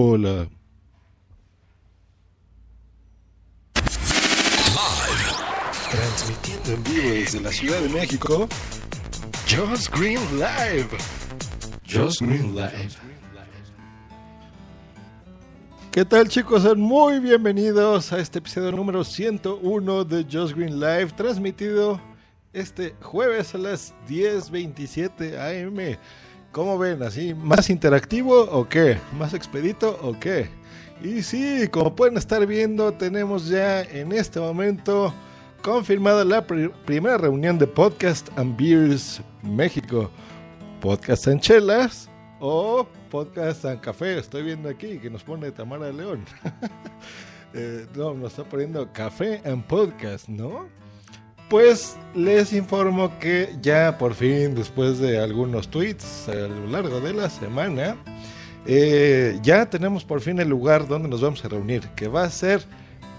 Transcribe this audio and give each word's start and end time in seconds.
Hola. 0.00 0.48
Transmitiendo 5.90 6.70
en 6.72 6.84
vivo 6.84 7.10
desde 7.10 7.40
la 7.40 7.50
Ciudad 7.50 7.80
de 7.80 7.88
México, 7.88 8.48
Just 9.48 9.92
Green 9.92 10.20
Live. 10.38 10.86
Just 11.84 12.20
Green 12.20 12.54
Live. 12.54 12.90
¿Qué 15.90 16.04
tal 16.04 16.28
chicos? 16.28 16.62
Sean 16.62 16.78
muy 16.78 17.18
bienvenidos 17.18 18.12
a 18.12 18.20
este 18.20 18.38
episodio 18.38 18.70
número 18.70 19.02
101 19.02 20.04
de 20.04 20.24
Just 20.30 20.54
Green 20.54 20.78
Live, 20.78 21.08
transmitido 21.16 22.00
este 22.52 22.94
jueves 23.02 23.52
a 23.56 23.58
las 23.58 23.92
10.27 24.08 25.36
am. 25.40 25.98
¿Cómo 26.52 26.78
ven? 26.78 27.02
¿Así 27.02 27.34
más 27.34 27.70
interactivo 27.70 28.40
o 28.50 28.68
qué? 28.68 28.98
¿Más 29.18 29.34
expedito 29.34 29.98
o 30.02 30.18
qué? 30.18 30.48
Y 31.02 31.22
sí, 31.22 31.68
como 31.70 31.94
pueden 31.94 32.16
estar 32.16 32.44
viendo, 32.46 32.92
tenemos 32.92 33.48
ya 33.48 33.82
en 33.82 34.12
este 34.12 34.40
momento 34.40 35.12
confirmada 35.62 36.24
la 36.24 36.46
pr- 36.46 36.72
primera 36.84 37.18
reunión 37.18 37.58
de 37.58 37.66
Podcast 37.66 38.28
and 38.36 38.56
Beers 38.56 39.20
México. 39.42 40.10
Podcast 40.80 41.28
and 41.28 41.40
Chelas 41.40 42.08
o 42.40 42.86
Podcast 43.10 43.64
and 43.64 43.80
Café. 43.80 44.18
Estoy 44.18 44.42
viendo 44.42 44.68
aquí 44.68 44.98
que 44.98 45.10
nos 45.10 45.22
pone 45.22 45.50
Tamara 45.52 45.92
León. 45.92 46.24
Eh, 47.54 47.86
no, 47.96 48.12
nos 48.12 48.32
está 48.32 48.44
poniendo 48.44 48.92
Café 48.92 49.40
and 49.46 49.64
Podcast, 49.64 50.28
¿no? 50.28 50.66
Pues 51.48 51.96
les 52.14 52.52
informo 52.52 53.18
que 53.18 53.56
ya 53.62 53.96
por 53.96 54.14
fin, 54.14 54.54
después 54.54 54.98
de 54.98 55.18
algunos 55.18 55.68
tweets 55.68 56.28
a 56.28 56.34
lo 56.34 56.66
largo 56.66 57.00
de 57.00 57.14
la 57.14 57.30
semana, 57.30 57.96
eh, 58.66 59.38
ya 59.42 59.70
tenemos 59.70 60.04
por 60.04 60.20
fin 60.20 60.38
el 60.40 60.48
lugar 60.48 60.86
donde 60.86 61.08
nos 61.08 61.22
vamos 61.22 61.42
a 61.44 61.48
reunir, 61.48 61.88
que 61.96 62.06
va 62.06 62.24
a 62.24 62.30
ser 62.30 62.62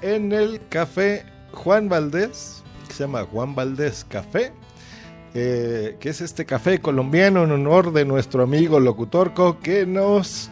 en 0.03 0.31
el 0.31 0.61
café 0.69 1.25
Juan 1.53 1.89
Valdés, 1.89 2.63
que 2.87 2.93
se 2.93 3.03
llama 3.03 3.25
Juan 3.31 3.55
Valdés 3.55 4.05
Café, 4.07 4.51
eh, 5.33 5.97
que 5.99 6.09
es 6.09 6.21
este 6.21 6.45
café 6.45 6.79
colombiano 6.79 7.43
en 7.43 7.51
honor 7.51 7.93
de 7.93 8.05
nuestro 8.05 8.43
amigo 8.43 8.79
locutorco 8.79 9.59
que 9.59 9.85
nos 9.87 10.51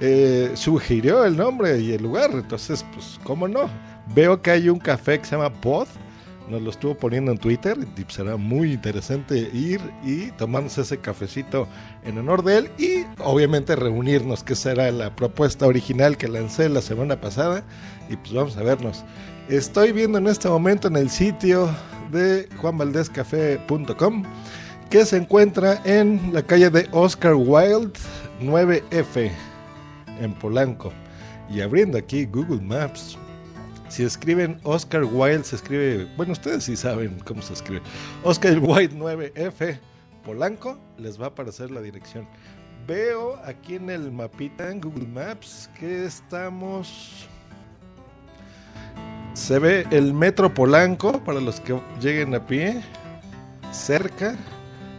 eh, 0.00 0.50
sugirió 0.54 1.24
el 1.24 1.36
nombre 1.36 1.80
y 1.80 1.92
el 1.92 2.02
lugar. 2.02 2.30
Entonces, 2.32 2.84
pues, 2.92 3.18
¿cómo 3.24 3.48
no? 3.48 3.70
Veo 4.14 4.42
que 4.42 4.50
hay 4.50 4.68
un 4.68 4.78
café 4.78 5.18
que 5.18 5.24
se 5.24 5.36
llama 5.36 5.52
Pod, 5.52 5.88
nos 6.48 6.62
lo 6.62 6.70
estuvo 6.70 6.94
poniendo 6.94 7.32
en 7.32 7.38
Twitter 7.38 7.76
y 7.96 8.12
será 8.12 8.36
muy 8.36 8.72
interesante 8.72 9.50
ir 9.52 9.80
y 10.04 10.30
tomarnos 10.32 10.76
ese 10.78 10.98
cafecito 10.98 11.66
en 12.04 12.18
honor 12.18 12.44
de 12.44 12.58
él 12.58 12.70
y 12.78 13.04
obviamente 13.22 13.76
reunirnos, 13.76 14.44
que 14.44 14.54
será 14.54 14.90
la 14.90 15.14
propuesta 15.16 15.66
original 15.66 16.16
que 16.16 16.28
lancé 16.28 16.68
la 16.68 16.82
semana 16.82 17.20
pasada 17.20 17.64
y 18.08 18.16
pues 18.16 18.32
vamos 18.32 18.56
a 18.56 18.62
vernos. 18.62 19.04
Estoy 19.48 19.92
viendo 19.92 20.18
en 20.18 20.26
este 20.26 20.48
momento 20.48 20.88
en 20.88 20.96
el 20.96 21.10
sitio 21.10 21.68
de 22.12 22.48
juanvaldezcafé.com 22.58 24.24
que 24.90 25.04
se 25.06 25.16
encuentra 25.16 25.80
en 25.84 26.32
la 26.32 26.42
calle 26.42 26.70
de 26.70 26.88
Oscar 26.92 27.34
Wilde 27.34 27.98
9F 28.40 29.30
en 30.20 30.34
Polanco 30.34 30.92
y 31.50 31.60
abriendo 31.60 31.98
aquí 31.98 32.26
Google 32.26 32.60
Maps 32.60 33.18
si 33.94 34.02
escriben 34.02 34.58
Oscar 34.64 35.04
Wilde, 35.04 35.44
se 35.44 35.54
escribe, 35.54 36.08
bueno, 36.16 36.32
ustedes 36.32 36.64
sí 36.64 36.76
saben 36.76 37.20
cómo 37.24 37.40
se 37.42 37.52
escribe. 37.52 37.80
Oscar 38.24 38.58
Wilde 38.58 38.96
9F 38.96 39.78
Polanco, 40.24 40.76
les 40.98 41.20
va 41.20 41.26
a 41.26 41.28
aparecer 41.28 41.70
la 41.70 41.80
dirección. 41.80 42.26
Veo 42.88 43.36
aquí 43.44 43.76
en 43.76 43.90
el 43.90 44.10
mapita 44.10 44.68
en 44.72 44.80
Google 44.80 45.06
Maps 45.06 45.70
que 45.78 46.06
estamos... 46.06 47.28
Se 49.34 49.60
ve 49.60 49.86
el 49.92 50.12
metro 50.12 50.52
Polanco 50.52 51.22
para 51.22 51.40
los 51.40 51.60
que 51.60 51.80
lleguen 52.00 52.34
a 52.34 52.44
pie, 52.44 52.82
cerca, 53.70 54.34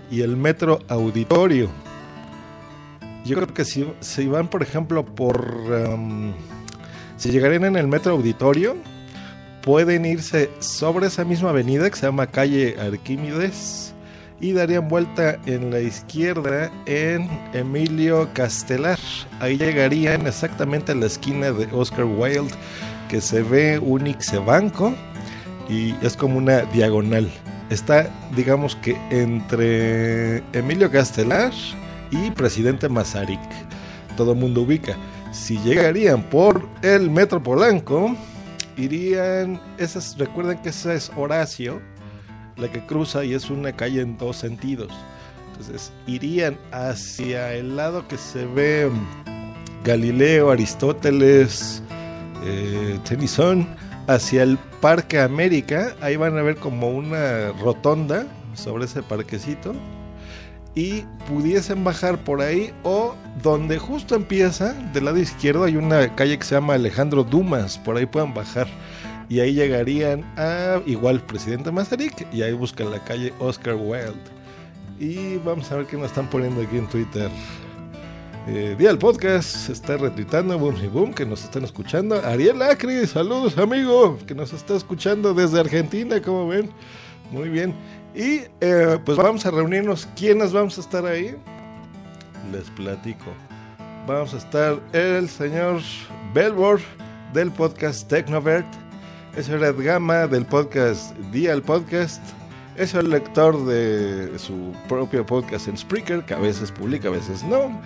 y 0.10 0.22
el 0.22 0.38
metro 0.38 0.80
Auditorio. 0.88 1.70
Yo 3.26 3.36
creo 3.36 3.54
que 3.54 3.66
si, 3.66 3.86
si 4.00 4.28
van, 4.28 4.48
por 4.48 4.64
ejemplo, 4.64 5.04
por... 5.04 5.54
si 7.18 7.32
llegarían 7.32 7.66
en 7.66 7.76
el 7.76 7.90
metro 7.90 8.14
auditorio, 8.14 8.78
pueden 9.66 10.06
irse 10.06 10.52
sobre 10.60 11.08
esa 11.08 11.26
misma 11.26 11.50
avenida 11.50 11.90
que 11.90 11.96
se 11.96 12.06
llama 12.06 12.28
calle 12.28 12.76
Arquímedes 12.80 13.96
y 14.40 14.52
darían 14.52 14.88
vuelta 14.88 15.40
en 15.48 15.72
la 15.72 15.80
izquierda 15.80 16.72
en 16.86 17.28
Emilio 17.52 18.30
Castelar. 18.34 19.00
Ahí 19.40 19.58
llegarían 19.58 20.28
exactamente 20.28 20.92
a 20.92 20.96
la 20.96 21.08
esquina 21.08 21.52
de 21.52 21.68
Oscar 21.74 22.06
Wilde, 22.06 22.54
que 23.10 23.20
se 23.22 23.42
ve 23.42 23.80
un 23.80 24.06
Ixebanco 24.06 24.94
y 25.68 25.96
es 26.06 26.16
como 26.16 26.38
una 26.38 26.62
diagonal. 26.66 27.28
Está, 27.72 28.08
digamos 28.36 28.76
que 28.76 28.96
entre 29.10 30.44
Emilio 30.54 30.92
Castelar 30.92 31.54
y 32.12 32.30
Presidente 32.30 32.88
Mazarik. 32.88 33.42
Todo 34.16 34.34
el 34.34 34.38
mundo 34.38 34.62
ubica 34.62 34.96
si 35.32 35.58
llegarían 35.60 36.22
por 36.22 36.70
el 36.84 37.10
Metro 37.10 37.42
Polanco, 37.42 38.16
irían, 38.78 39.62
esas, 39.78 40.18
recuerden 40.18 40.60
que 40.60 40.70
esa 40.70 40.94
es 40.94 41.12
Horacio, 41.16 41.82
la 42.58 42.72
que 42.72 42.86
cruza 42.86 43.24
y 43.24 43.34
es 43.34 43.50
una 43.50 43.74
calle 43.74 44.02
en 44.02 44.18
dos 44.18 44.38
sentidos. 44.38 44.92
Entonces 45.52 45.92
irían 46.06 46.58
hacia 46.72 47.54
el 47.54 47.78
lado 47.78 48.08
que 48.08 48.18
se 48.18 48.46
ve 48.46 48.90
Galileo, 49.84 50.52
Aristóteles, 50.52 51.82
eh, 52.44 53.00
Tennyson, 53.08 53.68
hacia 54.08 54.44
el 54.44 54.58
Parque 54.82 55.20
América. 55.20 55.96
Ahí 56.02 56.18
van 56.18 56.38
a 56.38 56.42
ver 56.42 56.58
como 56.58 56.90
una 56.90 57.52
rotonda 57.62 58.28
sobre 58.54 58.86
ese 58.86 59.04
parquecito 59.04 59.74
y 60.76 61.04
pudiesen 61.28 61.84
bajar 61.84 62.18
por 62.18 62.42
ahí 62.42 62.74
o 62.84 63.16
donde 63.42 63.80
justo 63.80 64.16
empieza 64.16 64.74
del 64.94 65.06
lado 65.06 65.18
izquierdo 65.18 65.64
hay 65.64 65.78
una 65.78 66.14
calle 66.16 66.38
que 66.38 66.44
se 66.44 66.56
llama 66.56 66.74
Alejandro 66.74 67.24
Dumas, 67.24 67.78
por 67.78 67.98
ahí 67.98 68.06
pueden 68.06 68.34
bajar 68.34 68.68
y 69.30 69.40
ahí 69.40 69.54
llegarían 69.54 70.22
a 70.38 70.82
igual 70.86 71.22
Presidente 71.22 71.72
Mazarik 71.72 72.28
y 72.34 72.42
ahí 72.42 72.54
buscan 72.54 72.92
la 72.92 73.00
calle 73.00 73.34
Oscar 73.40 73.76
Wilde 73.76 74.36
y 75.00 75.38
vamos 75.38 75.72
a 75.72 75.78
ver 75.78 75.86
qué 75.86 75.98
nos 75.98 76.08
están 76.08 76.30
poniendo 76.30 76.62
aquí 76.62 76.78
en 76.78 76.88
Twitter. 76.88 77.30
Eh, 78.48 78.76
día 78.78 78.90
del 78.90 79.00
podcast 79.00 79.70
está 79.70 79.98
retuitando 79.98 80.58
Boom 80.60 80.76
y 80.84 80.88
Boom 80.88 81.14
que 81.14 81.26
nos 81.26 81.44
están 81.44 81.64
escuchando. 81.64 82.16
Ariel 82.24 82.62
Acri, 82.62 83.08
saludos 83.08 83.58
amigo, 83.58 84.20
que 84.28 84.36
nos 84.36 84.54
está 84.54 84.76
escuchando 84.76 85.34
desde 85.34 85.60
Argentina, 85.60 86.22
como 86.22 86.48
ven. 86.48 86.70
Muy 87.32 87.50
bien. 87.50 87.74
Y 88.16 88.44
eh, 88.62 88.98
pues 89.04 89.18
vamos 89.18 89.46
a 89.46 89.52
reunirnos. 89.52 90.08
¿Quiénes 90.16 90.54
vamos 90.54 90.78
a 90.78 90.82
estar 90.82 91.06
ahí? 91.06 91.36
Les 92.50 92.70
platico. 92.70 93.26
Vamos 94.08 94.34
a 94.34 94.38
estar 94.38 94.80
el 94.94 95.28
señor 95.28 95.82
Belbor 96.34 96.80
del 97.34 97.52
podcast 97.52 98.08
Tecnovert. 98.08 98.66
Es 99.36 99.50
el 99.50 99.60
Red 99.60 99.84
Gama 99.84 100.28
del 100.28 100.46
podcast 100.46 101.14
Día 101.34 101.52
el 101.52 101.62
Podcast. 101.62 102.24
Es 102.78 102.94
el 102.94 103.10
lector 103.10 103.66
de 103.66 104.40
su 104.40 104.74
propio 104.88 105.26
podcast 105.26 105.68
en 105.68 105.78
Spreaker, 105.78 106.24
que 106.24 106.36
a 106.36 106.40
veces 106.40 106.72
publica, 106.72 107.10
a 107.10 107.12
veces 107.12 107.44
no. 107.44 107.82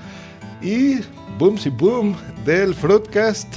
Y 0.62 1.00
Boomsy 1.40 1.72
Boom 1.72 2.16
del 2.46 2.76
Fruitcast 2.76 3.56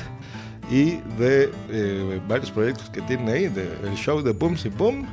y 0.70 0.92
de 1.18 1.50
eh, 1.68 2.20
varios 2.28 2.50
proyectos 2.50 2.88
que 2.88 3.02
tiene 3.02 3.30
ahí, 3.30 3.48
del 3.48 3.94
show 3.94 4.22
de 4.22 4.32
Boomsy 4.32 4.70
Boom 4.70 5.06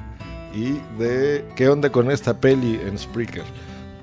y 0.54 0.74
de 0.98 1.46
qué 1.56 1.70
onda 1.70 1.92
con 1.92 2.10
esta 2.12 2.40
peli 2.40 2.80
en 2.86 2.98
Spreaker. 2.98 3.44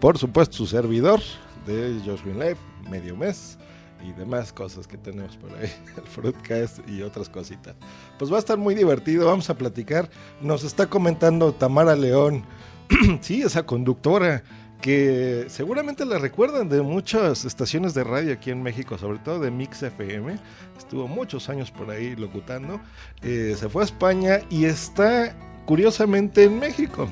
Por 0.00 0.18
supuesto, 0.18 0.56
su 0.56 0.66
servidor 0.66 1.20
de 1.66 2.00
Josh 2.04 2.22
Green 2.22 2.38
Life, 2.38 2.60
medio 2.90 3.16
mes 3.16 3.58
y 4.06 4.12
demás 4.12 4.52
cosas 4.52 4.86
que 4.86 4.96
tenemos 4.96 5.36
por 5.36 5.50
ahí, 5.58 5.72
el 5.96 6.02
Fruitcast 6.04 6.88
y 6.88 7.02
otras 7.02 7.28
cositas. 7.28 7.74
Pues 8.18 8.30
va 8.30 8.36
a 8.36 8.40
estar 8.40 8.58
muy 8.58 8.74
divertido, 8.74 9.26
vamos 9.26 9.50
a 9.50 9.54
platicar. 9.54 10.08
Nos 10.40 10.64
está 10.64 10.86
comentando 10.86 11.52
Tamara 11.52 11.96
León, 11.96 12.44
sí, 13.20 13.42
esa 13.42 13.64
conductora 13.64 14.44
que 14.80 15.46
seguramente 15.48 16.04
la 16.04 16.18
recuerdan 16.18 16.68
de 16.68 16.82
muchas 16.82 17.44
estaciones 17.44 17.94
de 17.94 18.04
radio 18.04 18.34
aquí 18.34 18.50
en 18.50 18.62
México, 18.62 18.98
sobre 18.98 19.18
todo 19.18 19.40
de 19.40 19.50
Mix 19.50 19.82
FM. 19.82 20.38
Estuvo 20.76 21.08
muchos 21.08 21.48
años 21.48 21.70
por 21.70 21.90
ahí 21.90 22.14
locutando. 22.14 22.80
Eh, 23.22 23.54
se 23.58 23.68
fue 23.68 23.82
a 23.82 23.86
España 23.86 24.40
y 24.50 24.66
está 24.66 25.34
curiosamente 25.66 26.44
en 26.44 26.58
México. 26.58 27.08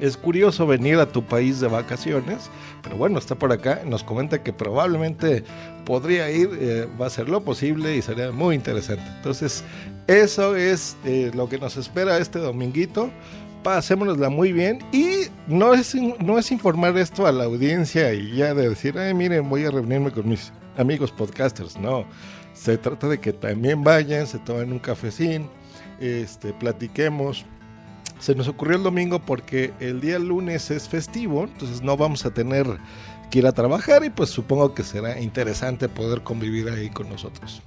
Es 0.00 0.16
curioso 0.16 0.66
venir 0.66 0.98
a 0.98 1.06
tu 1.06 1.24
país 1.24 1.60
de 1.60 1.68
vacaciones, 1.68 2.50
pero 2.82 2.96
bueno, 2.96 3.18
está 3.18 3.36
por 3.36 3.52
acá. 3.52 3.82
Nos 3.86 4.02
comenta 4.02 4.42
que 4.42 4.52
probablemente 4.52 5.44
podría 5.84 6.30
ir, 6.30 6.50
eh, 6.60 6.88
va 7.00 7.06
a 7.06 7.10
ser 7.10 7.28
lo 7.28 7.42
posible 7.44 7.96
y 7.96 8.02
sería 8.02 8.32
muy 8.32 8.56
interesante. 8.56 9.04
Entonces, 9.16 9.62
eso 10.08 10.56
es 10.56 10.96
eh, 11.04 11.30
lo 11.34 11.48
que 11.48 11.58
nos 11.58 11.76
espera 11.76 12.18
este 12.18 12.40
dominguito. 12.40 13.10
Pasémonosla 13.62 14.28
muy 14.28 14.52
bien 14.52 14.80
y 14.90 15.28
no 15.46 15.72
es, 15.72 15.94
no 15.94 16.36
es 16.36 16.50
informar 16.50 16.98
esto 16.98 17.28
a 17.28 17.30
la 17.30 17.44
audiencia 17.44 18.12
y 18.12 18.34
ya 18.34 18.54
de 18.54 18.70
decir, 18.70 18.98
ay, 18.98 19.14
miren, 19.14 19.48
voy 19.48 19.64
a 19.64 19.70
reunirme 19.70 20.10
con 20.10 20.28
mis 20.28 20.52
amigos 20.76 21.12
podcasters, 21.12 21.78
no. 21.78 22.04
Se 22.54 22.76
trata 22.76 23.08
de 23.08 23.20
que 23.20 23.32
también 23.32 23.84
vayan, 23.84 24.26
se 24.26 24.40
tomen 24.40 24.72
un 24.72 24.80
cafecín, 24.80 25.48
este, 26.00 26.52
platiquemos. 26.54 27.46
Se 28.22 28.36
nos 28.36 28.46
ocurrió 28.46 28.76
el 28.76 28.84
domingo 28.84 29.18
porque 29.18 29.72
el 29.80 30.00
día 30.00 30.16
lunes 30.16 30.70
es 30.70 30.88
festivo, 30.88 31.42
entonces 31.42 31.82
no 31.82 31.96
vamos 31.96 32.24
a 32.24 32.32
tener 32.32 32.64
que 33.32 33.40
ir 33.40 33.48
a 33.48 33.52
trabajar 33.52 34.04
y 34.04 34.10
pues 34.10 34.30
supongo 34.30 34.74
que 34.74 34.84
será 34.84 35.20
interesante 35.20 35.88
poder 35.88 36.22
convivir 36.22 36.68
ahí 36.68 36.88
con 36.88 37.08
nosotros. 37.08 37.62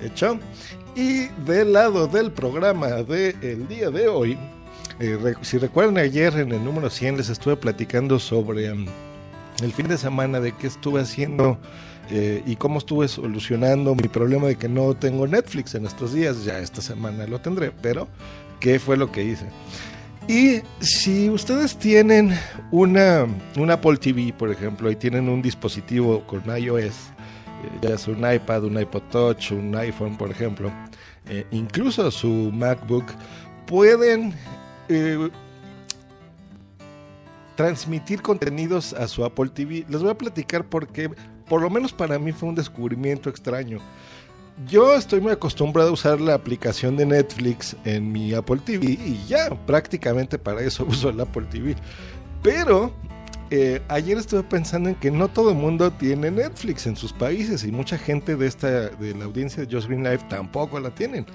¿Hecho? 0.00 0.40
Y 0.96 1.26
del 1.46 1.74
lado 1.74 2.08
del 2.08 2.32
programa 2.32 2.88
del 2.88 3.68
día 3.68 3.90
de 3.90 4.08
hoy, 4.08 4.36
eh, 4.98 5.34
si 5.42 5.58
recuerdan 5.58 5.98
ayer 5.98 6.36
en 6.36 6.50
el 6.50 6.64
número 6.64 6.90
100 6.90 7.18
les 7.18 7.28
estuve 7.28 7.54
platicando 7.54 8.18
sobre 8.18 8.74
mm, 8.74 8.86
el 9.62 9.72
fin 9.72 9.86
de 9.86 9.98
semana 9.98 10.40
de 10.40 10.50
qué 10.50 10.66
estuve 10.66 11.02
haciendo 11.02 11.58
eh, 12.10 12.42
y 12.44 12.56
cómo 12.56 12.78
estuve 12.78 13.06
solucionando 13.06 13.94
mi 13.94 14.08
problema 14.08 14.48
de 14.48 14.56
que 14.56 14.68
no 14.68 14.94
tengo 14.96 15.28
Netflix 15.28 15.76
en 15.76 15.86
estos 15.86 16.12
días. 16.12 16.44
Ya 16.44 16.58
esta 16.58 16.82
semana 16.82 17.24
lo 17.28 17.40
tendré, 17.40 17.70
pero 17.70 18.08
¿qué 18.58 18.80
fue 18.80 18.96
lo 18.96 19.12
que 19.12 19.22
hice? 19.22 19.46
Y 20.28 20.62
si 20.80 21.28
ustedes 21.28 21.76
tienen 21.76 22.38
una, 22.70 23.26
una 23.56 23.74
Apple 23.74 23.96
TV, 23.96 24.32
por 24.32 24.50
ejemplo, 24.50 24.90
y 24.90 24.96
tienen 24.96 25.28
un 25.28 25.42
dispositivo 25.42 26.24
con 26.26 26.42
iOS, 26.46 26.84
eh, 26.84 26.92
ya 27.82 27.98
sea 27.98 28.14
un 28.14 28.32
iPad, 28.32 28.64
un 28.64 28.80
iPod 28.80 29.02
Touch, 29.10 29.50
un 29.50 29.74
iPhone, 29.74 30.16
por 30.16 30.30
ejemplo, 30.30 30.70
eh, 31.28 31.44
incluso 31.50 32.08
su 32.10 32.50
MacBook, 32.52 33.06
pueden 33.66 34.32
eh, 34.88 35.28
transmitir 37.56 38.22
contenidos 38.22 38.92
a 38.92 39.08
su 39.08 39.24
Apple 39.24 39.50
TV. 39.50 39.84
Les 39.88 40.02
voy 40.02 40.10
a 40.10 40.18
platicar 40.18 40.64
porque, 40.64 41.10
por 41.48 41.60
lo 41.62 41.68
menos 41.68 41.92
para 41.92 42.18
mí, 42.18 42.32
fue 42.32 42.48
un 42.48 42.54
descubrimiento 42.54 43.28
extraño. 43.28 43.78
Yo 44.68 44.94
estoy 44.94 45.20
muy 45.20 45.32
acostumbrado 45.32 45.90
a 45.90 45.92
usar 45.92 46.20
la 46.20 46.34
aplicación 46.34 46.96
de 46.96 47.06
Netflix 47.06 47.74
en 47.84 48.12
mi 48.12 48.34
Apple 48.34 48.60
TV 48.64 48.92
y 48.92 49.24
ya 49.26 49.48
prácticamente 49.66 50.38
para 50.38 50.60
eso 50.60 50.84
uso 50.88 51.08
el 51.08 51.20
Apple 51.20 51.46
TV. 51.50 51.74
Pero 52.42 52.92
eh, 53.50 53.82
ayer 53.88 54.18
estuve 54.18 54.42
pensando 54.42 54.90
en 54.90 54.94
que 54.94 55.10
no 55.10 55.28
todo 55.28 55.50
el 55.50 55.56
mundo 55.56 55.90
tiene 55.92 56.30
Netflix 56.30 56.86
en 56.86 56.96
sus 56.96 57.12
países 57.12 57.64
y 57.64 57.72
mucha 57.72 57.96
gente 57.96 58.36
de 58.36 58.46
esta 58.46 58.88
de 58.88 59.14
la 59.14 59.24
audiencia 59.24 59.64
de 59.64 59.74
Just 59.74 59.88
Green 59.88 60.04
Life 60.04 60.24
tampoco 60.28 60.78
la 60.80 60.90
tienen. 60.90 61.26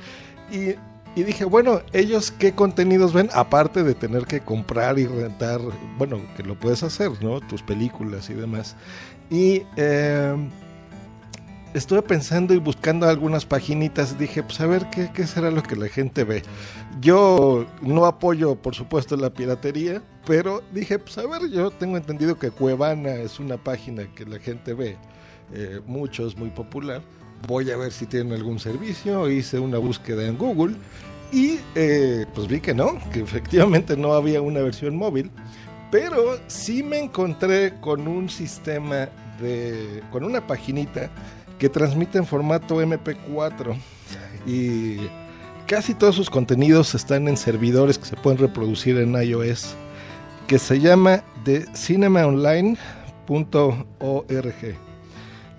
Y, 0.52 0.76
dije, 1.24 1.46
bueno, 1.46 1.82
ellos 1.94 2.32
qué 2.32 2.54
contenidos 2.54 3.12
ven 3.12 3.30
aparte 3.34 3.84
de 3.84 3.96
tener 3.96 4.26
que 4.26 4.40
comprar 4.40 5.00
y 5.00 5.08
rentar, 5.08 5.60
bueno, 5.98 6.22
que 6.36 6.44
lo 6.44 6.56
puedes 6.56 6.84
hacer, 6.84 7.12
¿no? 7.22 7.42
Tus 7.42 7.64
películas 7.64 8.30
y 8.30 8.34
demás. 8.34 8.76
Y 9.30 9.64
eh, 9.76 10.36
estuve 11.78 12.02
pensando 12.02 12.54
y 12.54 12.58
buscando 12.58 13.08
algunas 13.08 13.46
paginitas. 13.46 14.18
Dije, 14.18 14.44
pues 14.44 14.60
a 14.62 14.68
ver 14.68 14.90
qué, 14.90 15.10
qué 15.14 15.28
será 15.28 15.52
lo 15.52 15.64
que 15.64 15.76
la 15.76 15.88
gente 15.88 16.24
ve. 16.24 16.44
Yo 17.00 17.66
no 17.82 18.06
apoyo, 18.06 18.56
por 18.56 18.76
supuesto, 18.76 19.16
la 19.16 19.30
piratería, 19.30 20.02
pero 20.26 20.62
dije, 20.74 21.00
pues 21.00 21.18
a 21.18 21.28
ver, 21.28 21.50
yo 21.50 21.72
tengo 21.72 21.98
entendido 21.98 22.38
que 22.38 22.52
Cuevana 22.52 23.16
es 23.16 23.40
una 23.40 23.58
página 23.58 24.08
que 24.14 24.26
la 24.26 24.40
gente 24.40 24.74
ve. 24.74 24.98
Eh, 25.54 25.80
mucho, 25.86 26.28
es 26.28 26.38
muy 26.38 26.50
popular. 26.50 27.02
Voy 27.48 27.72
a 27.72 27.78
ver 27.78 27.92
si 27.92 28.06
tienen 28.06 28.34
algún 28.34 28.60
servicio. 28.60 29.30
Hice 29.30 29.60
una 29.60 29.78
búsqueda 29.78 30.26
en 30.26 30.38
Google 30.38 30.76
y 31.32 31.60
eh, 31.76 32.26
pues 32.34 32.48
vi 32.48 32.60
que 32.60 32.74
no, 32.74 32.98
que 33.12 33.22
efectivamente 33.22 33.96
no 33.98 34.14
había 34.14 34.42
una 34.42 34.62
versión 34.62 34.96
móvil. 34.96 35.32
Pero 35.92 36.38
sí 36.48 36.84
me 36.84 37.00
encontré 37.00 37.80
con 37.80 38.08
un 38.08 38.30
sistema 38.30 39.10
de. 39.40 40.04
con 40.12 40.24
una 40.24 40.46
paginita 40.46 41.10
que 41.60 41.70
transmite 41.70 42.18
en 42.18 42.26
formato 42.26 42.82
MP4 42.82 43.76
y 44.46 44.98
casi 45.66 45.94
todos 45.94 46.16
sus 46.16 46.30
contenidos 46.30 46.96
están 46.96 47.28
en 47.28 47.38
servidores 47.38 47.98
que 47.98 48.06
se 48.06 48.16
pueden 48.16 48.40
reproducir 48.40 48.98
en 48.98 49.14
iOS 49.22 49.76
que 50.48 50.58
se 50.60 50.80
llama 50.80 51.24
de 51.44 51.66
cinemaonline.org. 51.76 52.78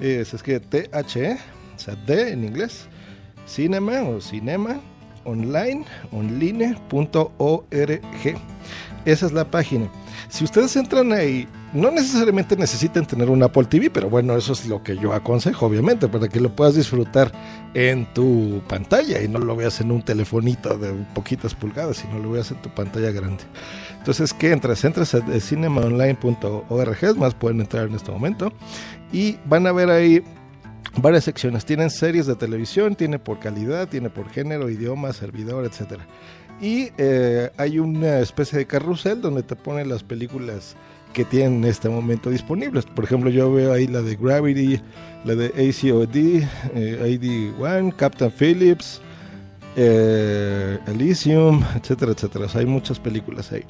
Eh, 0.00 0.24
se 0.24 0.36
escribe 0.36 0.60
T-H-E, 0.60 1.38
o 1.76 1.78
sea, 1.78 1.94
D 2.06 2.32
en 2.32 2.44
inglés, 2.44 2.86
cinema 3.46 4.02
o 4.02 4.20
cinema 4.20 4.80
online, 5.24 5.84
online.org. 6.10 7.58
Esa 9.04 9.26
es 9.26 9.32
la 9.32 9.50
página. 9.50 9.90
Si 10.28 10.44
ustedes 10.44 10.76
entran 10.76 11.12
ahí, 11.12 11.48
no 11.72 11.90
necesariamente 11.90 12.54
necesitan 12.56 13.06
tener 13.06 13.30
un 13.30 13.42
Apple 13.42 13.64
TV, 13.64 13.88
pero 13.90 14.10
bueno, 14.10 14.36
eso 14.36 14.52
es 14.52 14.66
lo 14.66 14.82
que 14.82 14.96
yo 14.96 15.14
aconsejo, 15.14 15.66
obviamente, 15.66 16.06
para 16.08 16.28
que 16.28 16.38
lo 16.38 16.54
puedas 16.54 16.74
disfrutar 16.74 17.32
en 17.72 18.06
tu 18.12 18.62
pantalla 18.68 19.22
y 19.22 19.28
no 19.28 19.38
lo 19.38 19.56
veas 19.56 19.80
en 19.80 19.90
un 19.90 20.02
telefonito 20.02 20.76
de 20.76 20.92
poquitas 21.14 21.54
pulgadas, 21.54 21.98
sino 21.98 22.18
lo 22.18 22.30
veas 22.30 22.50
en 22.50 22.60
tu 22.60 22.68
pantalla 22.68 23.10
grande. 23.10 23.44
Entonces, 23.96 24.34
¿qué 24.34 24.52
entras? 24.52 24.84
Entras 24.84 25.14
a 25.14 25.22
cinemaonline.org, 25.40 27.16
más, 27.16 27.34
pueden 27.34 27.60
entrar 27.60 27.86
en 27.88 27.94
este 27.94 28.10
momento 28.10 28.52
y 29.12 29.38
van 29.46 29.66
a 29.66 29.72
ver 29.72 29.90
ahí 29.90 30.22
varias 30.96 31.24
secciones. 31.24 31.64
Tienen 31.64 31.90
series 31.90 32.26
de 32.26 32.34
televisión, 32.34 32.94
tiene 32.94 33.18
por 33.18 33.38
calidad, 33.38 33.88
tiene 33.88 34.10
por 34.10 34.28
género, 34.28 34.70
idioma, 34.70 35.12
servidor, 35.12 35.64
etcétera. 35.64 36.06
Y 36.60 36.90
eh, 36.98 37.50
hay 37.56 37.78
una 37.78 38.18
especie 38.18 38.58
de 38.58 38.66
carrusel 38.66 39.20
donde 39.20 39.42
te 39.42 39.54
ponen 39.54 39.88
las 39.88 40.02
películas 40.02 40.74
que 41.12 41.24
tienen 41.24 41.64
en 41.64 41.64
este 41.64 41.88
momento 41.88 42.30
disponibles. 42.30 42.84
Por 42.84 43.04
ejemplo, 43.04 43.30
yo 43.30 43.52
veo 43.52 43.72
ahí 43.72 43.86
la 43.86 44.02
de 44.02 44.16
Gravity, 44.16 44.80
la 45.24 45.34
de 45.34 45.46
ACOD, 45.46 46.16
eh, 46.74 47.54
AD1, 47.56 47.94
Captain 47.96 48.30
Phillips, 48.30 49.00
eh, 49.76 50.78
Elysium, 50.86 51.62
etcétera, 51.76 52.12
etcétera. 52.12 52.46
hay 52.54 52.66
muchas 52.66 52.98
películas 52.98 53.52
ahí. 53.52 53.64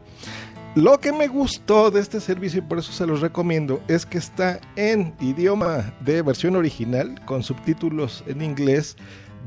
Lo 0.78 1.00
que 1.00 1.12
me 1.12 1.26
gustó 1.26 1.90
de 1.90 2.00
este 2.00 2.20
servicio 2.20 2.60
y 2.60 2.62
por 2.62 2.78
eso 2.78 2.92
se 2.92 3.04
los 3.04 3.20
recomiendo 3.20 3.82
es 3.88 4.06
que 4.06 4.16
está 4.16 4.60
en 4.76 5.12
idioma 5.18 5.92
de 6.04 6.22
versión 6.22 6.54
original 6.54 7.20
con 7.24 7.42
subtítulos 7.42 8.22
en 8.28 8.42
inglés 8.42 8.96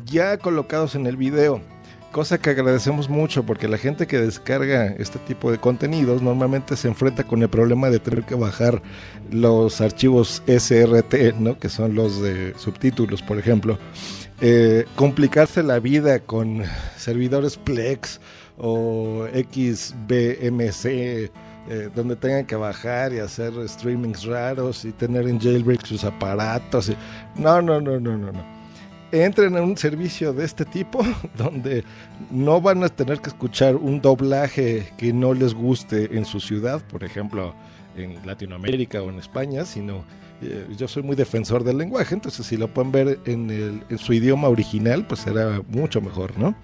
ya 0.04 0.38
colocados 0.38 0.94
en 0.96 1.08
el 1.08 1.16
video 1.16 1.62
cosa 2.12 2.38
que 2.38 2.50
agradecemos 2.50 3.10
mucho 3.10 3.44
porque 3.44 3.70
la 3.70 3.78
gente 3.78 4.08
que 4.08 4.20
descarga 4.20 4.88
este 4.88 5.20
tipo 5.20 5.52
de 5.52 5.58
contenidos 5.58 6.22
normalmente 6.22 6.76
se 6.76 6.90
enfrenta 6.90 7.24
con 7.24 7.42
el 7.42 7.50
problema 7.50 7.90
de 7.90 8.00
tener 8.00 8.24
que 8.26 8.36
bajar 8.36 8.82
los 9.32 9.80
archivos 9.80 10.44
SRT, 10.46 11.40
¿no? 11.40 11.58
que 11.58 11.70
son 11.70 11.96
los 11.96 12.22
de 12.22 12.54
subtítulos, 12.58 13.22
por 13.22 13.40
ejemplo. 13.40 13.80
Eh, 14.42 14.86
complicarse 14.96 15.64
la 15.64 15.80
vida 15.80 16.20
con 16.20 16.64
servidores 16.98 17.58
Plex 17.58 18.20
o 18.62 19.26
XBMC, 19.34 20.86
eh, 20.86 21.90
donde 21.96 22.16
tengan 22.16 22.46
que 22.46 22.56
bajar 22.56 23.12
y 23.12 23.20
hacer 23.20 23.54
streamings 23.68 24.24
raros 24.24 24.86
y 24.86 24.92
tener 24.92 25.28
en 25.28 25.40
jailbreak 25.40 25.86
sus 25.86 26.04
aparatos. 26.04 26.92
No, 27.36 27.62
no, 27.62 27.82
no, 27.82 28.00
no, 28.00 28.18
no, 28.18 28.32
no 28.32 28.62
entren 29.12 29.58
a 29.58 29.62
un 29.62 29.78
servicio 29.78 30.34
de 30.34 30.46
este 30.46 30.66
tipo 30.66 31.06
donde 31.38 31.84
no 32.30 32.62
van 32.62 32.84
a 32.84 32.90
tener 32.90 33.20
que 33.20 33.30
escuchar 33.30 33.76
un 33.76 34.02
doblaje 34.02 34.92
que 34.98 35.12
no 35.12 35.34
les 35.34 35.54
guste 35.54 36.16
en 36.18 36.26
su 36.26 36.40
ciudad, 36.40 36.82
por 36.88 37.04
ejemplo 37.04 37.54
en 37.96 38.26
Latinoamérica 38.26 39.02
o 39.02 39.10
en 39.10 39.20
España, 39.20 39.66
sino 39.66 40.06
eh, 40.42 40.66
yo 40.78 40.88
soy 40.88 41.04
muy 41.04 41.16
defensor 41.16 41.64
del 41.64 41.78
lenguaje, 41.78 42.16
entonces 42.16 42.46
si 42.46 42.58
lo 42.58 42.68
pueden 42.68 42.92
ver 42.92 43.20
en, 43.26 43.84
su 43.98 44.14
idioma 44.14 44.48
original, 44.48 45.06
pues 45.06 45.22
será 45.22 45.62
mucho 45.68 46.02
mejor, 46.02 46.38
¿no? 46.38 46.56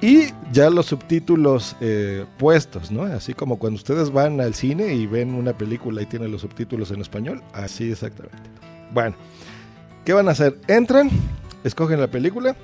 Y 0.00 0.26
ya 0.52 0.68
los 0.68 0.86
subtítulos 0.86 1.74
eh, 1.80 2.26
puestos, 2.38 2.90
¿no? 2.90 3.04
Así 3.04 3.32
como 3.32 3.58
cuando 3.58 3.76
ustedes 3.76 4.10
van 4.10 4.40
al 4.40 4.54
cine 4.54 4.94
y 4.94 5.06
ven 5.06 5.34
una 5.34 5.56
película 5.56 6.02
y 6.02 6.06
tienen 6.06 6.30
los 6.30 6.42
subtítulos 6.42 6.90
en 6.90 7.00
español, 7.00 7.42
así 7.54 7.90
exactamente. 7.90 8.36
Bueno, 8.92 9.16
¿qué 10.04 10.12
van 10.12 10.28
a 10.28 10.32
hacer? 10.32 10.58
Entran, 10.68 11.10
escogen 11.64 12.00
la 12.00 12.08
película 12.08 12.54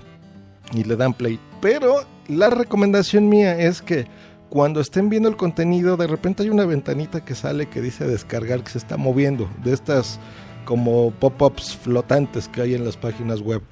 y 0.75 0.85
le 0.85 0.97
dan 0.97 1.15
play. 1.15 1.41
Pero 1.63 2.05
la 2.29 2.51
recomendación 2.51 3.29
mía 3.29 3.59
es 3.59 3.81
que 3.81 4.07
cuando 4.51 4.81
estén 4.81 5.09
viendo 5.09 5.31
el 5.31 5.37
contenido, 5.37 5.97
de 5.97 6.07
repente 6.07 6.43
hay 6.43 6.51
una 6.51 6.67
ventanita 6.67 7.25
que 7.25 7.35
sale 7.35 7.71
que 7.71 7.81
dice 7.81 8.07
descargar, 8.07 8.63
que 8.63 8.73
se 8.73 8.79
está 8.79 8.99
moviendo, 8.99 9.49
de 9.65 9.73
estas 9.73 10.21
como 10.67 11.11
pop-ups 11.13 11.75
flotantes 11.77 12.49
que 12.49 12.61
hay 12.61 12.75
en 12.75 12.85
las 12.85 12.99
páginas 12.99 13.41
web. 13.41 13.63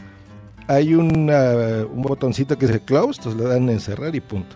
Hay 0.71 0.95
un 0.95 1.27
botoncito 1.97 2.57
que 2.57 2.69
dice 2.69 2.79
close, 2.79 3.19
entonces 3.19 3.41
le 3.43 3.49
dan 3.49 3.69
encerrar 3.71 4.15
y 4.15 4.21
punto. 4.21 4.55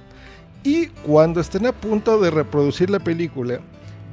Y 0.62 0.86
cuando 0.86 1.40
estén 1.40 1.66
a 1.66 1.72
punto 1.72 2.20
de 2.20 2.30
reproducir 2.30 2.88
la 2.88 3.00
película, 3.00 3.58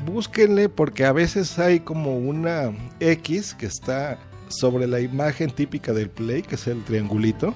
búsquenle 0.03 0.67
porque 0.67 1.05
a 1.05 1.12
veces 1.12 1.60
hay 1.60 1.81
como 1.81 2.17
una 2.17 2.72
X 3.00 3.53
que 3.53 3.67
está 3.67 4.17
sobre 4.48 4.88
la 4.88 5.00
imagen 5.00 5.51
típica 5.51 5.93
del 5.93 6.10
play, 6.10 6.41
que 6.41 6.55
es 6.55 6.65
el 6.65 6.84
triangulito. 6.86 7.53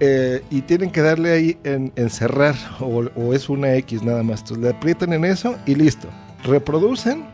Eh, 0.00 0.42
y 0.48 0.62
tienen 0.62 0.90
que 0.90 1.02
darle 1.02 1.32
ahí 1.32 1.58
en, 1.62 1.92
cerrar 2.08 2.54
o, 2.80 3.34
es 3.34 3.50
una 3.50 3.74
X 3.74 4.02
nada 4.02 4.22
más. 4.22 4.40
Entonces 4.40 4.64
le 4.64 4.70
aprietan 4.70 5.12
en 5.12 5.26
eso 5.26 5.56
y 5.66 5.74
listo. 5.74 6.08
Reproducen. 6.42 7.26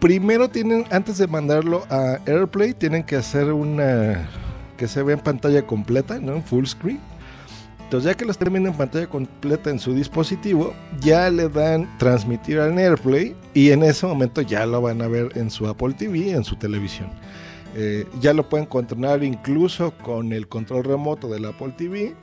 primero 0.00 0.48
tienen, 0.48 0.86
antes 0.90 1.18
de 1.18 1.26
mandarlo 1.26 1.84
a 1.90 2.20
AirPlay, 2.24 2.72
tienen 2.72 3.04
que 3.04 3.16
hacer 3.16 3.52
una 3.52 4.26
que 4.76 4.88
se 4.88 5.02
vea 5.02 5.16
en 5.16 5.22
pantalla 5.22 5.66
completa, 5.66 6.18
¿no? 6.18 6.34
En 6.34 6.42
full 6.42 6.66
screen. 6.66 7.00
Entonces, 7.84 8.10
ya 8.10 8.16
que 8.16 8.24
lo 8.24 8.32
estén 8.32 8.52
viendo 8.52 8.70
en 8.70 8.76
pantalla 8.76 9.06
completa 9.06 9.70
en 9.70 9.78
su 9.78 9.94
dispositivo, 9.94 10.74
ya 11.00 11.30
le 11.30 11.48
dan 11.48 11.88
transmitir 11.98 12.58
al 12.58 12.76
AirPlay 12.76 13.36
y 13.52 13.70
en 13.70 13.82
ese 13.82 14.06
momento 14.06 14.40
ya 14.40 14.66
lo 14.66 14.80
van 14.80 15.02
a 15.02 15.08
ver 15.08 15.30
en 15.36 15.50
su 15.50 15.66
Apple 15.68 15.94
TV, 15.94 16.30
en 16.30 16.44
su 16.44 16.56
televisión. 16.56 17.08
Eh, 17.76 18.06
ya 18.20 18.32
lo 18.32 18.48
pueden 18.48 18.66
controlar 18.66 19.22
incluso 19.22 19.92
con 19.98 20.32
el 20.32 20.48
control 20.48 20.84
remoto 20.84 21.28
del 21.28 21.44
Apple 21.44 21.74
TV 21.76 22.14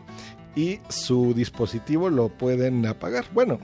y 0.56 0.80
su 0.90 1.34
dispositivo 1.34 2.10
lo 2.10 2.30
pueden 2.30 2.86
apagar. 2.86 3.26
Bueno, 3.34 3.60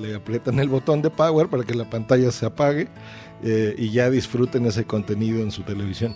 le 0.00 0.14
aprietan 0.14 0.58
el 0.58 0.68
botón 0.68 1.02
de 1.02 1.10
power 1.10 1.48
para 1.48 1.64
que 1.64 1.74
la 1.74 1.88
pantalla 1.88 2.30
se 2.30 2.46
apague 2.46 2.88
eh, 3.42 3.74
y 3.76 3.90
ya 3.90 4.10
disfruten 4.10 4.66
ese 4.66 4.84
contenido 4.84 5.42
en 5.42 5.50
su 5.50 5.62
televisión. 5.62 6.14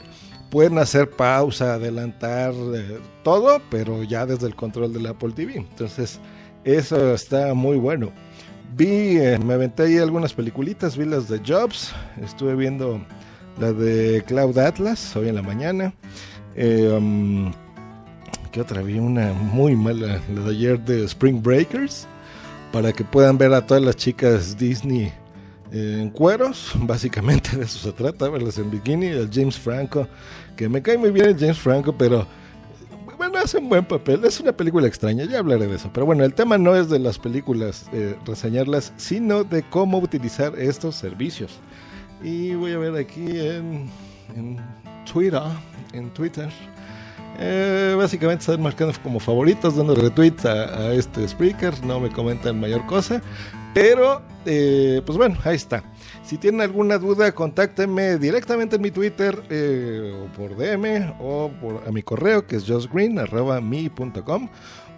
Pueden 0.56 0.78
hacer 0.78 1.10
pausa, 1.10 1.74
adelantar 1.74 2.54
eh, 2.54 2.98
todo, 3.22 3.60
pero 3.70 4.02
ya 4.04 4.24
desde 4.24 4.46
el 4.46 4.54
control 4.54 4.90
del 4.90 5.04
Apple 5.04 5.32
TV. 5.32 5.56
Entonces, 5.56 6.18
eso 6.64 7.12
está 7.12 7.52
muy 7.52 7.76
bueno. 7.76 8.10
Vi, 8.74 9.18
eh, 9.18 9.38
me 9.38 9.52
aventé 9.52 9.82
ahí 9.82 9.98
algunas 9.98 10.32
peliculitas, 10.32 10.96
vi 10.96 11.04
las 11.04 11.28
de 11.28 11.42
Jobs, 11.46 11.92
estuve 12.24 12.54
viendo 12.54 13.04
la 13.60 13.74
de 13.74 14.24
Cloud 14.26 14.56
Atlas 14.56 15.14
hoy 15.14 15.28
en 15.28 15.34
la 15.34 15.42
mañana. 15.42 15.92
Um, 16.56 17.52
¿Qué 18.50 18.62
otra? 18.62 18.80
Vi 18.80 18.98
una 18.98 19.34
muy 19.34 19.76
mala, 19.76 20.22
la 20.34 20.40
de 20.40 20.50
ayer 20.52 20.80
de 20.80 21.04
Spring 21.04 21.42
Breakers 21.42 22.08
para 22.72 22.94
que 22.94 23.04
puedan 23.04 23.36
ver 23.36 23.52
a 23.52 23.66
todas 23.66 23.82
las 23.82 23.96
chicas 23.96 24.56
Disney 24.56 25.12
en 25.70 26.10
cueros, 26.10 26.72
básicamente 26.80 27.56
de 27.56 27.64
eso 27.64 27.78
se 27.78 27.92
trata, 27.92 28.28
verlas 28.28 28.58
en 28.58 28.70
bikini, 28.70 29.06
el 29.06 29.30
James 29.32 29.58
Franco, 29.58 30.06
que 30.56 30.68
me 30.68 30.82
cae 30.82 30.98
muy 30.98 31.10
bien 31.10 31.26
el 31.26 31.38
James 31.38 31.58
Franco, 31.58 31.92
pero 31.96 32.26
bueno, 33.16 33.38
hace 33.38 33.58
un 33.58 33.68
buen 33.68 33.84
papel, 33.84 34.24
es 34.24 34.40
una 34.40 34.52
película 34.52 34.86
extraña, 34.86 35.24
ya 35.24 35.38
hablaré 35.38 35.66
de 35.66 35.76
eso, 35.76 35.90
pero 35.92 36.04
bueno, 36.04 36.24
el 36.24 36.34
tema 36.34 36.58
no 36.58 36.76
es 36.76 36.90
de 36.90 36.98
las 36.98 37.18
películas, 37.18 37.86
eh, 37.92 38.16
reseñarlas, 38.26 38.92
sino 38.96 39.42
de 39.44 39.62
cómo 39.62 39.98
utilizar 39.98 40.58
estos 40.58 40.96
servicios. 40.96 41.58
Y 42.22 42.54
voy 42.54 42.72
a 42.72 42.78
ver 42.78 42.94
aquí 42.96 43.38
en, 43.40 43.88
en 44.34 44.58
Twitter, 45.10 45.42
en 45.92 46.10
Twitter, 46.10 46.50
eh, 47.38 47.94
básicamente 47.96 48.42
están 48.42 48.62
marcando 48.62 48.94
como 49.02 49.20
favoritos, 49.20 49.76
dando 49.76 49.94
retweets 49.94 50.44
a, 50.44 50.92
este 50.92 51.24
speaker, 51.28 51.84
no 51.84 52.00
me 52.00 52.10
comentan 52.10 52.58
mayor 52.60 52.84
cosa, 52.86 53.22
pero 53.74 54.22
eh, 54.44 55.02
pues 55.04 55.18
bueno, 55.18 55.36
ahí 55.44 55.56
está. 55.56 55.84
Si 56.22 56.38
tienen 56.38 56.60
alguna 56.60 56.98
duda, 56.98 57.32
contáctenme 57.32 58.18
directamente 58.18 58.76
en 58.76 58.82
mi 58.82 58.90
Twitter 58.90 59.42
eh, 59.50 60.12
o 60.24 60.32
por 60.32 60.56
DM 60.56 61.14
o 61.20 61.50
por, 61.60 61.82
a 61.86 61.92
mi 61.92 62.02
correo 62.02 62.46
que 62.46 62.56
es 62.56 62.64
justgreen.me.com 62.66 64.48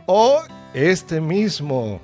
o 0.07 0.40
este 0.75 1.21
mismo 1.21 2.00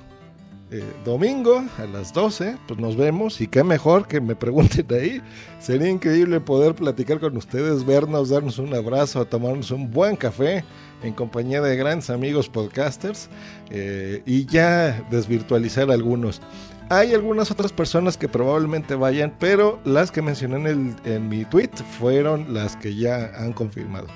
eh, 0.71 0.83
domingo 1.05 1.63
a 1.77 1.85
las 1.85 2.11
12, 2.11 2.57
pues 2.67 2.79
nos 2.79 2.97
vemos 2.97 3.39
y 3.39 3.47
qué 3.47 3.63
mejor 3.63 4.07
que 4.07 4.19
me 4.19 4.35
pregunten 4.35 4.87
ahí. 4.91 5.21
Sería 5.59 5.89
increíble 5.89 6.39
poder 6.39 6.73
platicar 6.73 7.19
con 7.19 7.37
ustedes, 7.37 7.85
vernos, 7.85 8.29
darnos 8.29 8.57
un 8.57 8.73
abrazo, 8.73 9.25
tomarnos 9.25 9.69
un 9.69 9.91
buen 9.91 10.15
café 10.15 10.65
en 11.03 11.13
compañía 11.13 11.61
de 11.61 11.75
grandes 11.77 12.09
amigos 12.09 12.49
podcasters 12.49 13.29
eh, 13.69 14.23
y 14.25 14.45
ya 14.45 15.05
desvirtualizar 15.11 15.91
algunos. 15.91 16.41
Hay 16.89 17.13
algunas 17.13 17.51
otras 17.51 17.71
personas 17.71 18.17
que 18.17 18.27
probablemente 18.27 18.95
vayan, 18.95 19.35
pero 19.39 19.79
las 19.85 20.11
que 20.11 20.23
mencioné 20.23 20.71
en, 20.71 20.95
en 21.05 21.29
mi 21.29 21.45
tweet 21.45 21.71
fueron 21.99 22.53
las 22.53 22.75
que 22.75 22.95
ya 22.95 23.31
han 23.37 23.53
confirmado. 23.53 24.07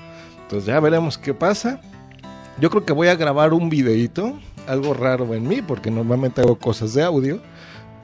Entonces 0.41 0.65
ya 0.65 0.79
veremos 0.79 1.17
qué 1.17 1.35
pasa. 1.35 1.79
Yo 2.59 2.69
creo 2.69 2.85
que 2.85 2.93
voy 2.93 3.07
a 3.07 3.15
grabar 3.15 3.53
un 3.53 3.69
videito 3.69 4.37
algo 4.69 4.93
raro 4.93 5.33
en 5.33 5.47
mí, 5.47 5.61
porque 5.61 5.89
normalmente 5.89 6.41
hago 6.41 6.57
cosas 6.57 6.93
de 6.93 7.03
audio, 7.03 7.41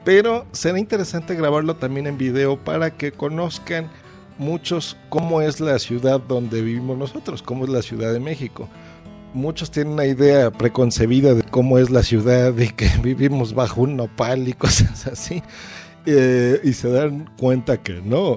pero 0.04 0.46
será 0.52 0.78
interesante 0.78 1.34
grabarlo 1.34 1.76
también 1.76 2.06
en 2.06 2.18
video 2.18 2.62
para 2.62 2.90
que 2.90 3.12
conozcan 3.12 3.88
muchos 4.38 4.96
cómo 5.08 5.40
es 5.40 5.60
la 5.60 5.78
ciudad 5.78 6.20
donde 6.20 6.60
vivimos 6.60 6.98
nosotros, 6.98 7.42
cómo 7.42 7.64
es 7.64 7.70
la 7.70 7.82
Ciudad 7.82 8.12
de 8.12 8.20
México. 8.20 8.68
Muchos 9.32 9.70
tienen 9.70 9.92
una 9.94 10.06
idea 10.06 10.50
preconcebida 10.50 11.34
de 11.34 11.42
cómo 11.42 11.78
es 11.78 11.90
la 11.90 12.02
ciudad 12.02 12.56
y 12.58 12.68
que 12.68 12.88
vivimos 13.02 13.54
bajo 13.54 13.82
un 13.82 13.96
nopal 13.96 14.48
y 14.48 14.52
cosas 14.52 15.06
así, 15.06 15.42
eh, 16.04 16.60
y 16.64 16.72
se 16.72 16.90
dan 16.90 17.30
cuenta 17.38 17.78
que 17.78 18.00
no 18.02 18.36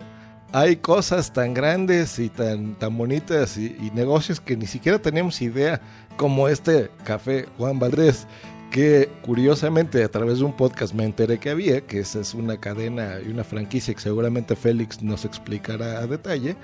hay 0.51 0.77
cosas 0.77 1.31
tan 1.31 1.53
grandes 1.53 2.17
y 2.19 2.29
tan, 2.29 2.75
tan 2.75 2.97
bonitas 2.97 3.57
y, 3.57 3.77
y, 3.79 3.91
negocios 3.93 4.41
que 4.41 4.57
ni 4.57 4.65
siquiera 4.65 4.99
tenemos 4.99 5.41
idea 5.41 5.79
como 6.19 6.49
este 6.49 6.91
café 7.05 7.45
Juan 7.57 7.79
Valdés, 7.79 8.27
que 8.71 9.09
curiosamente 9.21 10.03
a 10.03 10.09
través 10.09 10.39
de 10.39 10.43
un 10.43 10.51
podcast 10.51 10.93
me 10.93 11.05
enteré 11.05 11.39
que 11.39 11.49
había, 11.49 11.79
que 11.79 12.01
esa 12.01 12.19
es 12.19 12.33
una 12.33 12.59
cadena 12.59 13.19
y 13.25 13.29
una 13.29 13.45
franquicia 13.45 13.93
que 13.93 14.01
seguramente 14.01 14.57
Félix 14.57 15.01
nos 15.01 15.23
explicará 15.23 15.99
a 15.99 16.07
detalle, 16.07 16.57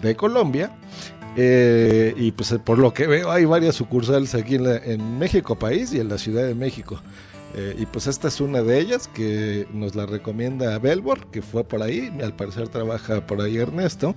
de 0.00 0.14
Colombia. 0.14 0.70
Eh, 1.36 2.14
y 2.16 2.30
pues 2.30 2.54
por 2.64 2.78
lo 2.78 2.94
que 2.94 3.08
veo 3.08 3.32
hay 3.32 3.46
varias 3.46 3.74
sucursales 3.74 4.36
aquí 4.36 4.54
en, 4.54 4.66
en 4.66 5.18
México 5.18 5.58
país 5.58 5.92
y 5.92 5.98
en 5.98 6.08
la 6.08 6.16
Ciudad 6.16 6.46
de 6.46 6.54
México. 6.54 7.02
Eh, 7.54 7.74
y 7.78 7.86
pues 7.86 8.06
esta 8.06 8.28
es 8.28 8.40
una 8.40 8.62
de 8.62 8.78
ellas 8.78 9.08
que 9.08 9.66
nos 9.72 9.96
la 9.96 10.06
recomienda 10.06 10.78
Belbor, 10.78 11.26
que 11.26 11.42
fue 11.42 11.64
por 11.64 11.82
ahí, 11.82 12.12
al 12.22 12.34
parecer 12.34 12.68
trabaja 12.68 13.26
por 13.26 13.40
ahí 13.40 13.56
Ernesto. 13.56 14.14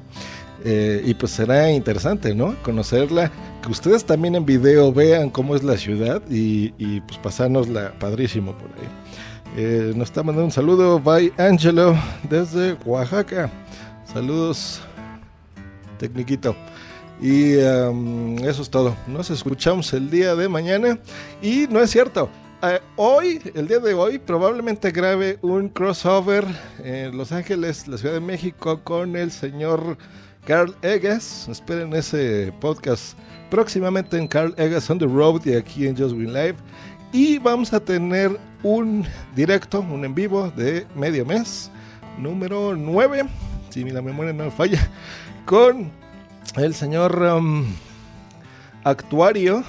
Eh, 0.63 1.01
y 1.03 1.13
pues 1.15 1.31
será 1.31 1.71
interesante, 1.71 2.35
¿no? 2.35 2.55
Conocerla, 2.61 3.31
que 3.61 3.69
ustedes 3.69 4.05
también 4.05 4.35
en 4.35 4.45
video 4.45 4.93
vean 4.93 5.29
cómo 5.29 5.55
es 5.55 5.63
la 5.63 5.77
ciudad 5.77 6.21
y, 6.29 6.73
y 6.77 7.01
pues 7.01 7.17
pasárnosla 7.17 7.93
padrísimo 7.99 8.53
por 8.53 8.69
ahí. 8.69 8.87
Eh, 9.57 9.93
nos 9.95 10.09
está 10.09 10.23
mandando 10.23 10.45
un 10.45 10.51
saludo, 10.51 10.99
by 10.99 11.33
Angelo, 11.37 11.95
desde 12.29 12.73
Oaxaca. 12.85 13.49
Saludos, 14.11 14.81
Tecniquito. 15.97 16.55
Y 17.21 17.53
eso 17.53 18.61
es 18.61 18.69
todo. 18.69 18.95
Nos 19.07 19.29
escuchamos 19.29 19.93
el 19.93 20.09
día 20.09 20.35
de 20.35 20.49
mañana. 20.49 20.99
Y 21.41 21.67
no 21.69 21.79
es 21.79 21.89
cierto. 21.89 22.29
Uh, 22.63 22.79
hoy, 22.95 23.41
el 23.55 23.67
día 23.67 23.79
de 23.79 23.93
hoy, 23.93 24.17
probablemente 24.19 24.89
grabe 24.91 25.37
un 25.41 25.67
crossover 25.67 26.45
en 26.81 27.17
Los 27.17 27.33
Ángeles, 27.33 27.89
la 27.89 27.97
Ciudad 27.97 28.13
de 28.13 28.21
México, 28.21 28.79
con 28.85 29.17
el 29.17 29.31
señor 29.31 29.97
Carl 30.45 30.73
Egas. 30.81 31.49
Esperen 31.49 31.91
ese 31.93 32.53
podcast 32.61 33.17
próximamente 33.49 34.17
en 34.17 34.29
Carl 34.29 34.53
Egas 34.55 34.89
on 34.89 34.97
the 34.97 35.05
Road 35.05 35.41
y 35.43 35.55
aquí 35.55 35.87
en 35.87 35.97
Just 35.97 36.15
Green 36.15 36.31
Live. 36.31 36.55
Y 37.11 37.37
vamos 37.37 37.73
a 37.73 37.81
tener 37.81 38.39
un 38.63 39.05
directo, 39.35 39.81
un 39.81 40.05
en 40.05 40.15
vivo 40.15 40.49
de 40.51 40.87
medio 40.95 41.25
mes, 41.25 41.69
número 42.17 42.77
9, 42.77 43.25
si 43.71 43.83
la 43.89 44.01
memoria 44.01 44.31
no 44.31 44.49
falla, 44.49 44.89
con 45.45 45.91
el 46.55 46.73
señor 46.73 47.21
um, 47.23 47.65
actuario 48.85 49.65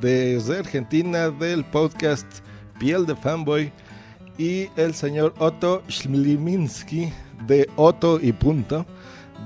desde 0.00 0.58
Argentina 0.58 1.30
del 1.30 1.64
podcast 1.64 2.26
Piel 2.78 3.06
de 3.06 3.14
Fanboy 3.16 3.72
y 4.38 4.68
el 4.76 4.94
señor 4.94 5.34
Otto 5.38 5.82
Schliminski 5.88 7.12
de 7.46 7.68
Otto 7.76 8.18
y 8.20 8.32
Punto 8.32 8.86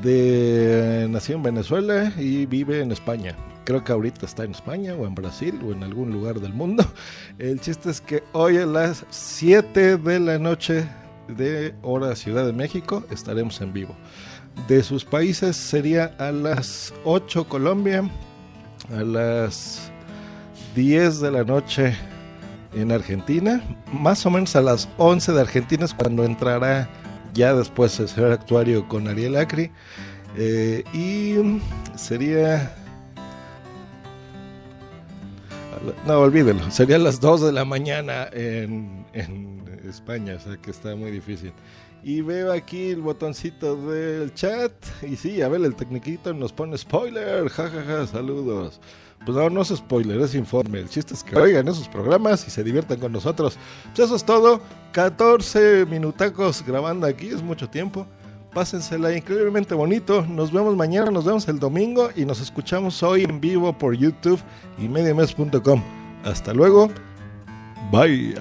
de 0.03 1.07
nació 1.11 1.37
en 1.37 1.43
Venezuela 1.43 2.13
y 2.19 2.47
vive 2.47 2.81
en 2.81 2.93
España. 2.93 3.37
Creo 3.65 3.83
que 3.83 3.93
ahorita 3.93 4.27
está 4.27 4.45
en 4.45 4.53
España 4.53 4.95
o 4.95 5.07
en 5.07 5.15
Brasil 5.15 5.59
o 5.67 5.73
en 5.73 5.83
algún 5.83 6.13
lugar 6.13 6.41
del 6.41 6.53
mundo. 6.53 6.85
El 7.39 7.61
chiste 7.61 7.91
es 7.91 8.01
que 8.01 8.23
hoy 8.33 8.59
a 8.59 8.67
las 8.67 9.05
7 9.11 9.97
de 9.97 10.21
la 10.21 10.39
noche 10.39 10.87
de 11.29 11.75
hora 11.83 12.15
Ciudad 12.15 12.47
de 12.47 12.53
México 12.53 13.05
estaremos 13.11 13.61
en 13.61 13.73
vivo. 13.73 13.97
De 14.69 14.83
sus 14.83 15.05
países 15.05 15.57
sería 15.57 16.15
a 16.19 16.31
las 16.33 16.95
8 17.05 17.49
Colombia, 17.49 18.09
a 18.91 19.03
las 19.03 19.93
10 20.77 21.21
de 21.21 21.31
la 21.31 21.43
noche 21.43 21.97
en 22.75 22.93
Argentina, 22.93 23.63
más 23.95 24.27
o 24.27 24.31
menos 24.31 24.55
a 24.57 24.61
las 24.61 24.91
11 24.99 25.33
de 25.33 25.41
Argentina 25.41 25.87
es 25.87 25.95
cuando 25.95 26.23
entrará 26.23 26.87
ya 27.33 27.55
después 27.55 27.99
el 27.99 28.09
señor 28.09 28.33
actuario 28.33 28.87
con 28.87 29.09
Ariel 29.09 29.37
Acri. 29.37 29.71
Eh, 30.37 30.85
y 30.93 31.37
sería... 31.97 32.77
No, 36.07 36.21
olvídelo, 36.21 36.71
sería 36.71 36.99
las 36.99 37.21
2 37.21 37.47
de 37.47 37.53
la 37.53 37.65
mañana 37.65 38.29
en, 38.33 39.07
en 39.15 39.65
España, 39.89 40.35
o 40.35 40.41
sea 40.41 40.59
que 40.59 40.71
está 40.71 40.95
muy 40.95 41.11
difícil. 41.11 41.55
Y 42.07 42.21
veo 42.21 42.53
aquí 42.53 42.91
el 42.91 43.01
botoncito 43.01 43.75
del 43.75 44.33
chat. 44.33 44.71
Y 45.03 45.17
sí, 45.17 45.43
a 45.43 45.49
ver, 45.49 45.63
el 45.63 45.75
tecniquito 45.75 46.33
nos 46.33 46.53
pone 46.53 46.79
spoiler. 46.79 47.49
jajaja, 47.49 47.83
ja, 47.83 47.99
ja, 47.99 48.07
saludos. 48.07 48.81
Pues 49.25 49.37
no, 49.37 49.51
no 49.51 49.63
es 49.63 49.71
spoiler, 49.71 50.21
es 50.21 50.37
informe. 50.37 50.79
El 50.79 50.89
chiste 50.89 51.15
es 51.15 51.25
que 51.25 51.35
oigan 51.35 51.67
esos 51.67 51.89
programas 51.89 52.47
y 52.47 52.51
se 52.53 52.63
diviertan 52.63 53.01
con 53.01 53.11
nosotros. 53.11 53.59
Pues 53.87 54.07
eso 54.07 54.15
es 54.15 54.25
todo. 54.25 54.61
14 54.93 55.85
minutacos 55.87 56.65
grabando 56.65 57.09
aquí, 57.09 57.27
es 57.27 57.43
mucho 57.43 57.69
tiempo. 57.69 58.07
Pásensela 58.55 59.13
increíblemente 59.13 59.75
bonito. 59.75 60.25
Nos 60.27 60.53
vemos 60.53 60.77
mañana, 60.77 61.11
nos 61.11 61.25
vemos 61.25 61.49
el 61.49 61.59
domingo 61.59 62.11
y 62.15 62.25
nos 62.25 62.41
escuchamos 62.41 63.03
hoy 63.03 63.25
en 63.25 63.41
vivo 63.41 63.77
por 63.77 63.97
YouTube 63.97 64.39
y 64.79 64.87
mediames.com. 64.87 65.83
Hasta 66.23 66.55
luego. 66.55 66.89
Bye. 67.91 68.37